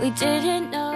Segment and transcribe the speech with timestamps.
[0.00, 0.94] we didn't know.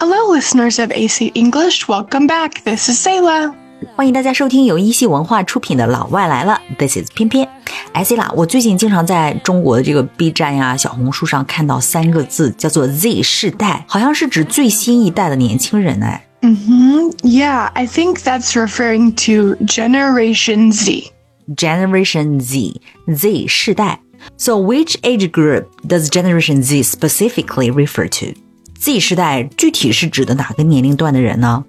[0.00, 1.86] Hello, listeners of AC English.
[1.88, 2.62] Welcome back.
[2.64, 3.54] This is Selah.
[3.96, 7.46] 欢迎大家收听由一席文化出品的《老外来了》，This is 翩翩。
[7.92, 16.26] 哎，西啦，我最近经常在中国的这个 B 站呀、啊、小红书上看到三个字，叫做 Z 世代，好像是指最新一代的年轻人哎。
[16.40, 21.12] 嗯哼，Yeah, I think that's referring to Generation Z.
[21.56, 24.00] Generation Z，Z 世代。
[24.37, 28.39] So which age group does Generation Z specifically refer to?
[28.79, 31.63] Z 世代具体是指的哪个年龄段的人呢？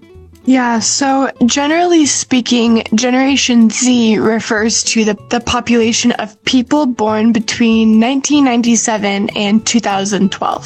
[0.47, 8.01] Yeah, so generally speaking, Generation Z refers to the, the population of people born between
[8.01, 10.63] 1997 and 2012.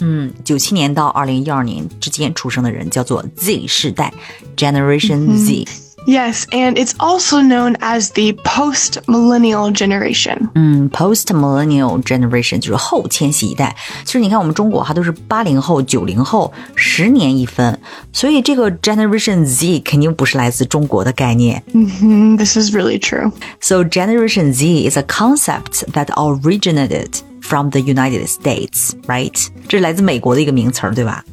[0.00, 4.12] 嗯，九七年到二零一二年之间出生的人叫做 Z 世代，
[4.56, 5.66] Generation Z。
[6.06, 10.48] Yes, and it's also known as the post-millennial generation.
[10.56, 13.76] 嗯，post-millennial generation 就是后千禧一代。
[14.04, 17.78] 其实你看，我们中国哈都是八零后、九零后，十年一分，
[18.12, 21.62] 所以这个 Generation Z 肯定不是来自中国的概念。
[21.72, 23.30] Mm-hmm, this is really true.
[23.60, 29.46] So Generation Z is a concept that originated from the United States, right?
[29.68, 31.24] 这是来自美国的一个名词儿，对吧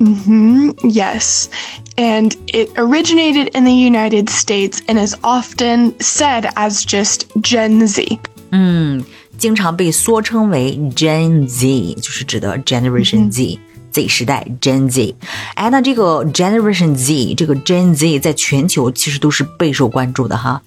[0.00, 1.48] ？Mm-hmm, yes.
[1.96, 8.18] And it originated in the United States and is often said as just Gen Z.
[8.50, 9.04] 嗯，
[9.36, 15.14] 经常被缩称为 Gen Z，就是指的 Generation Z。Z 时代 Gen Z，
[15.54, 20.60] 哎，那这个 Generation Z 这个 Gen Z 在全球其实都是备受关注的哈，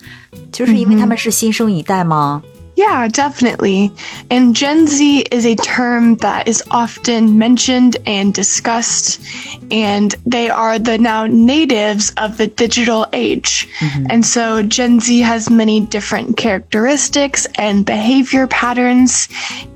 [0.51, 2.41] 就是因为他们是新生一代吗
[2.76, 3.90] ？yeah, definitely.
[4.30, 9.20] And Gen Z is a term that is often mentioned and discussed,
[9.70, 13.66] and they are the now natives of the digital age.
[13.78, 14.06] Mm-hmm.
[14.10, 19.28] And so Gen Z has many different characteristics and behavior patterns,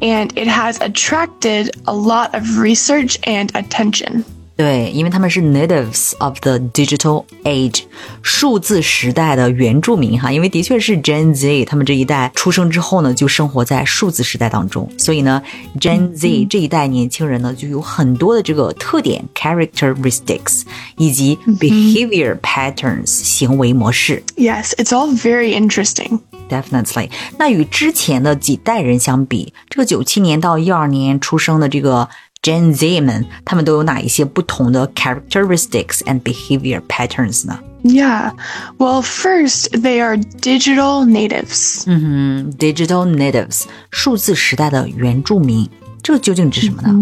[0.03, 4.25] and it has attracted a lot of research and attention.
[4.61, 7.85] 对，因为他们是 natives of the digital age，
[8.21, 10.31] 数字时代的原住民哈。
[10.31, 15.43] 因为的确是 Gen Z，他们这一代出生之后呢，就生活在数字时代当中，所以呢
[15.81, 20.65] ，Gen Z 这一代年轻人呢，就有很多的这个特点 characteristics
[20.99, 24.23] 以及 behavior patterns 行为模式。
[24.37, 26.21] Yes, it's all very interesting.
[26.51, 27.09] Definitely，
[27.39, 32.09] 那与之前的几代人相比，这个九七年到一二年出生的这个
[32.42, 37.60] Gen Z 们，他们都有哪一些不同的 characteristics and behavior patterns 呢？
[37.84, 38.32] Yeah,
[38.78, 41.84] well, first they are digital natives.
[41.86, 45.70] 嗯哼，digital natives，数字时代的原住民。
[46.02, 46.94] 这究竟指什么呢？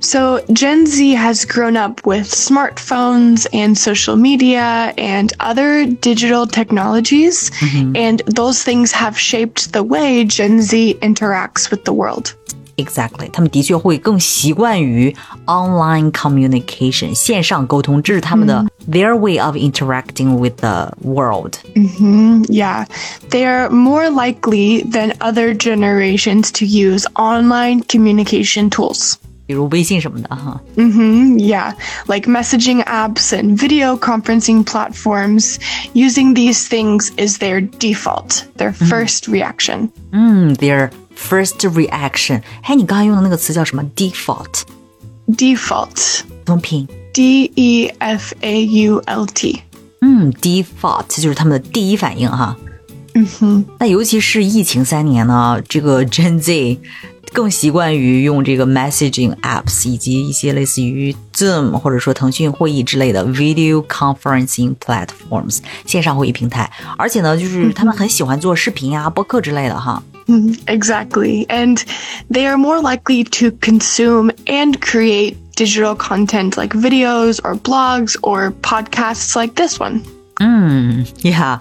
[0.00, 7.50] So Gen Z has grown up with smartphones and social media and other digital technologies,
[7.60, 7.92] mm-hmm.
[7.94, 12.32] and those things have shaped the way Gen Z interacts with the world.
[12.76, 15.12] Exactly，他们的确会更习惯于
[15.46, 21.54] online communication 线上沟通，这是他们的 their way of interacting with the world.
[21.74, 22.86] Mm-hmm, yeah,
[23.30, 29.14] they are more likely than other generations to use online communication tools.
[29.46, 30.60] 比如微信什么的哈。
[30.76, 31.72] Mm-hmm, yeah,
[32.06, 35.58] like messaging apps and video conferencing platforms.
[35.94, 38.88] Using these things is their default, their mm.
[38.88, 39.88] first reaction.
[40.12, 40.90] Mm, their
[41.29, 42.41] first reaction。
[42.63, 44.63] 哎，你刚才用的那个词叫什么？default。
[45.27, 49.61] default 怎么拼？D E F A U L T。
[50.01, 52.57] 嗯，default 就是他们的第一反应哈。
[53.15, 53.65] 嗯哼。
[53.79, 56.79] 那尤其是疫情三年呢，这个 Gen Z
[57.31, 70.03] 更习惯于用这个 messaging apps 以及一些类似于 Zoom 或者说腾讯会议之类的 video conferencing platforms 线上会议平台，而且呢，就是他们很喜欢做视频呀、播客之类的哈。
[70.26, 70.68] Mm-hmm.
[70.68, 71.46] Exactly.
[71.48, 71.82] And
[72.30, 78.52] they are more likely to consume and create digital content like videos or blogs or
[78.62, 80.02] podcasts like this one.
[80.40, 81.58] 嗯，Yeah，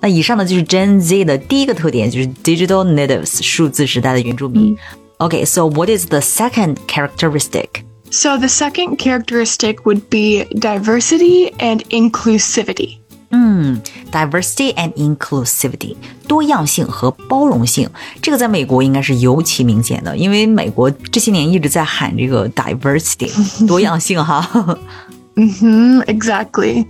[0.00, 4.76] 那以上呢就是 Gen Z 的第一个特点，就是 digital natives 数字时代的原住民。
[5.18, 7.84] Okay, so what is the second characteristic?
[8.10, 12.97] So the second characteristic would be diversity and inclusivity.
[13.30, 13.80] 嗯，
[14.12, 15.96] diversity and inclusivity，
[16.28, 17.88] 多样性和包容性，
[18.22, 24.78] 这个在美国应该是尤其明显的，因为美国这些年一直在喊这个 diversity，多样性哈。
[25.34, 26.86] 嗯哼，exactly.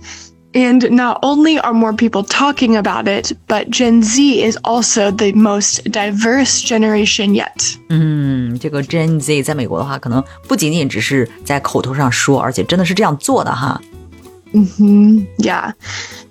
[0.53, 5.33] And not only are more people talking about it, but Gen Z is also the
[5.33, 7.75] most diverse generation yet.
[7.89, 13.81] 嗯，这个 Gen Z 在美国的话，可能不仅仅只是在口头上说，而且真的是这样做的哈。
[14.53, 15.73] 嗯哼，Yeah.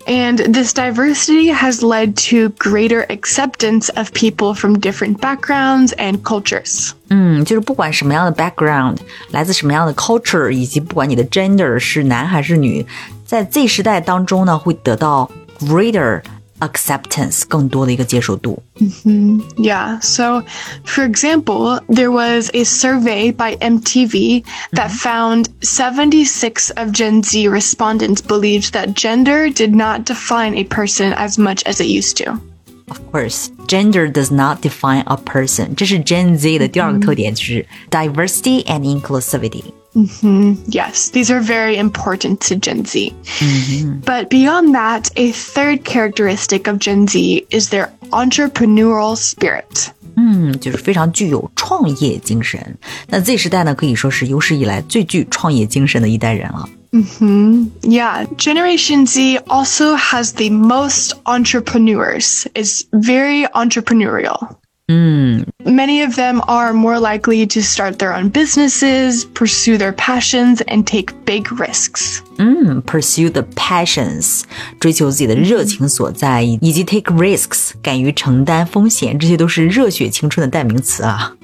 [0.07, 6.91] And this diversity has led to greater acceptance of people from different backgrounds and cultures.
[7.09, 8.99] 嗯，就是不管什么样的 background，
[9.31, 12.87] 来自什么样的 culture，以及不管你的 gender 是男还是女，
[13.25, 15.31] 在 Z 时代当中呢，会得到
[15.61, 16.21] greater
[16.61, 18.63] acceptance 更多的一个接受度。
[19.57, 20.01] Yeah.
[20.01, 20.43] So,
[20.85, 28.21] for example, there was a survey by MTV that found 76 of Gen Z respondents
[28.21, 32.39] believed that gender did not define a person as much as it used to.
[32.89, 35.75] Of course, gender does not define a person.
[35.75, 39.63] 这是 Gen Z 的第二个特点，就是 diversity and inclusivity.
[39.95, 43.13] Yes, these are very important to Gen Z.
[44.05, 49.87] But beyond that, a third characteristic of Gen Z is their entrepreneurial spirit.
[50.17, 52.77] 嗯，就是非常具有创业精神。
[53.09, 56.69] 那 Z 时代呢，可以说是有史以来最具创业精神的一代人了。
[56.94, 57.68] Mm-hmm.
[57.84, 62.48] Yeah, Generation Z also has the most entrepreneurs.
[62.56, 64.58] It's very entrepreneurial.
[64.89, 70.85] Many of them are more likely to start their own businesses, pursue their passions, and
[70.85, 72.21] take big risks.
[72.37, 74.43] 嗯，pursue the passions，
[74.79, 81.35] 追求自己的热情所在，以及 take risks，敢于承担风险，这些都是热血青春的代名词啊。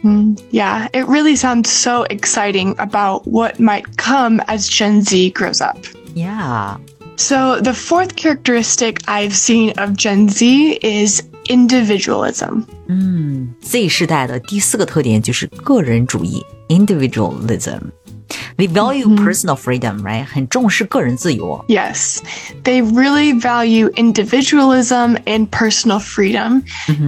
[0.53, 5.79] Yeah, it really sounds so exciting about what might come as Gen Z grows up.
[6.15, 6.77] Yeah，
[7.17, 12.63] So, the fourth characteristic I've seen of Gen Z is individualism.
[13.61, 20.25] Z 世代的第四个特点就是个人主义 （individualism）。They value personal freedom, right？
[20.25, 21.65] 很重视个人自由。
[21.69, 22.19] Yes,
[22.65, 26.63] they really value individualism and personal freedom,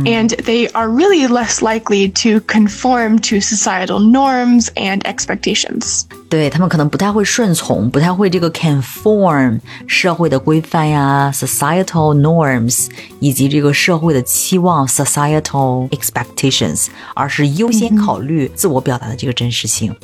[0.05, 6.05] and they are really less likely to conform to societal norms and expectations.
[6.29, 12.89] 对他们可能不太会顺从，不太会这个 conform 社会的规范呀，societal norms
[13.21, 19.95] 以及这个社会的期望 societal expectations，而是优先考虑自我表达的这个真实性。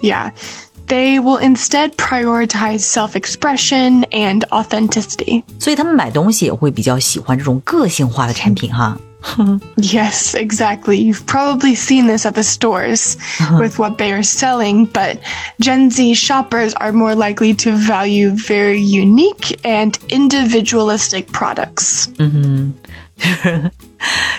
[0.00, 0.32] Yeah,
[0.88, 5.44] they will instead prioritize self expression and authenticity.
[5.60, 8.98] 所以他们买东西也会比较喜欢这种个性化的产品哈。
[9.76, 10.98] Yes, exactly.
[10.98, 13.16] You've probably seen this at the stores
[13.58, 15.18] with what they are selling, but
[15.60, 22.08] Gen Z shoppers are more likely to value very unique and individualistic products.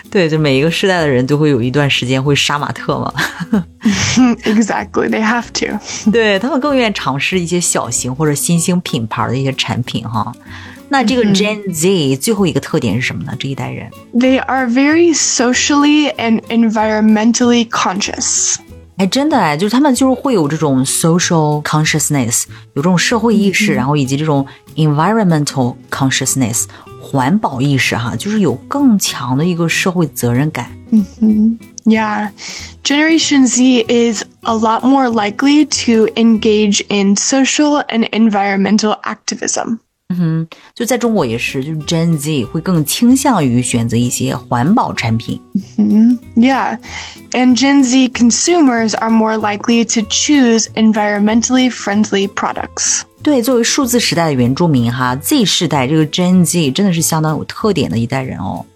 [0.10, 3.14] 对，就每一个世代的人都会有一段时间会杀马特嘛。
[4.46, 5.78] exactly, they have to.
[6.12, 10.32] 对他们更愿意尝试一些小型或者新兴品牌的一些产品哈。
[10.92, 13.34] 那这个 Gen Z 最后一个特点是什么呢？
[13.38, 18.56] 这一代人， They are very socially and environmentally conscious.
[18.98, 24.46] 哎，真的哎，就是他们就是会有这种 social consciousness，有这种社会意识，然后以及这种
[24.76, 26.64] environmental consciousness，
[27.00, 30.72] 环保意识哈，就是有更强的一个社会责任感。
[31.86, 32.32] Yeah.
[32.84, 39.80] Generation Z is a lot more likely to engage in social and environmental activism.
[40.75, 45.41] 就在中国也是，就是 Gen Z 会更倾向于选择一些环保产品。
[46.37, 46.79] Yeah.
[47.33, 53.03] And Gen Z consumers are more likely to choose environmentally friendly products.
[53.23, 58.67] 对，作为数字时代的原住民哈，Z 世代这个 Gen Z 真的是相当有特点的一代人哦。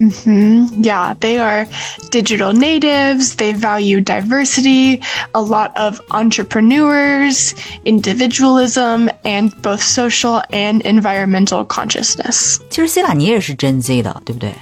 [0.00, 1.66] Yeah, they are
[2.10, 3.36] digital natives.
[3.36, 5.00] They value diversity,
[5.34, 7.54] a lot of entrepreneurs,
[7.86, 12.60] individualism, and both social and environmental consciousness.
[12.68, 14.52] 其实 C 拉你也是 Gen Z 的，对不对？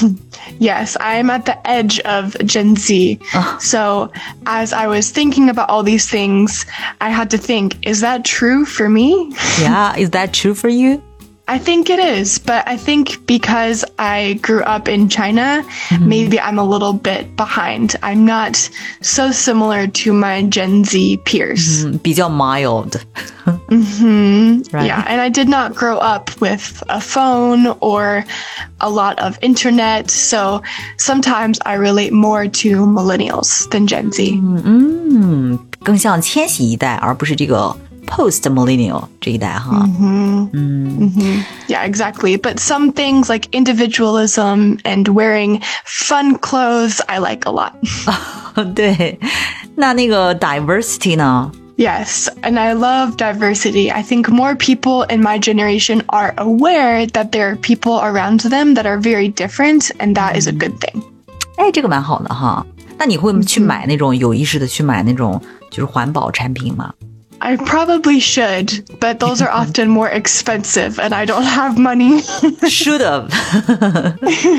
[0.59, 3.19] Yes, I am at the edge of Gen Z.
[3.59, 4.09] So,
[4.45, 6.65] as I was thinking about all these things,
[6.99, 9.33] I had to think, is that true for me?
[9.61, 11.01] Yeah, is that true for you?
[11.51, 15.63] I think it is, but I think because I grew up in China,
[16.01, 17.95] maybe I'm a little bit behind.
[18.03, 18.57] I'm not
[18.99, 21.85] so similar to my Gen Z peers.
[21.85, 22.99] 嗯，比较 mild。
[23.45, 24.87] Right.
[24.87, 28.25] Yeah, and I did not grow up with a phone or
[28.81, 30.61] a lot of internet, so
[30.97, 34.37] sometimes I relate more to millennials than Gen Z.
[34.43, 37.73] 嗯，更像千禧一代，而不是这个
[38.05, 39.87] post millennial 这一代哈。
[41.67, 42.37] Yeah, exactly.
[42.37, 47.73] But some things like individualism and wearing fun clothes, I like a lot.
[48.73, 49.19] 对，
[49.75, 51.51] 那那个 diversity 呢？
[51.77, 53.91] Yes, and I love diversity.
[53.91, 58.73] I think more people in my generation are aware that there are people around them
[58.73, 61.03] that are very different, and that is a good thing.
[61.57, 62.65] 哎，这个蛮好的哈。
[62.97, 66.91] 那你会去买那种有意识的去买那种就是环保产品吗？
[67.44, 72.22] I probably should, but those are often more expensive and I don't have money.
[72.68, 73.30] Should have.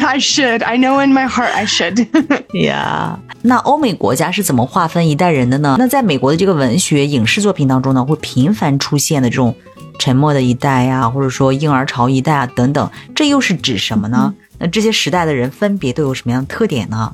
[0.04, 0.62] I should.
[0.64, 2.06] I know in my heart I should.
[2.52, 3.16] yeah.
[3.42, 5.78] 那欧美国家是怎么划分一代人的呢？
[5.80, 9.56] 那在美国的这个文学、影视作品当中呢，会频繁出现的这种
[9.98, 14.34] 沉默的一代呀，或者说婴儿潮一代啊等等，这又是指什么呢？
[14.60, 17.14] 那这些时代的人分别都有什么样的特点呢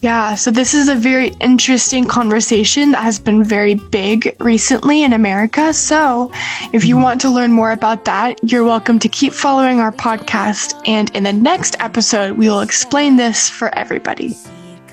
[0.00, 5.14] ？Yeah, so this is a very interesting conversation that has been very big recently in
[5.14, 5.72] America.
[5.72, 6.30] So,
[6.72, 7.04] if you mm-hmm.
[7.04, 10.80] want to learn more about that, you're welcome to keep following our podcast.
[10.86, 14.36] And in the next episode, we will explain this for everybody.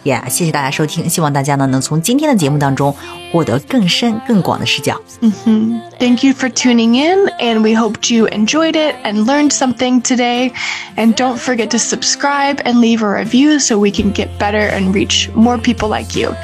[0.04, 2.94] Yeah，谢谢大家收听，希望大家呢能从今天的节目当中
[3.32, 4.98] 获得更深更广的视角。
[5.20, 5.80] Mm-hmm.
[5.98, 10.52] Thank you for tuning in, and we hoped you enjoyed it and learned something today.
[10.96, 14.94] And don't forget to subscribe and leave a review so we can get better and
[14.94, 16.34] reach more people like you.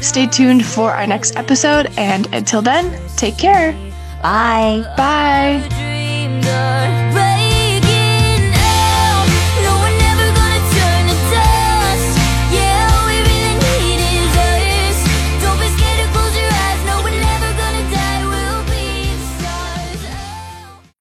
[0.00, 3.74] Stay tuned for our next episode, and until then, take care.
[4.22, 4.82] Bye.
[4.96, 5.87] Bye.